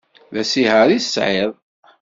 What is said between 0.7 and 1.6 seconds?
i tesεiḍ?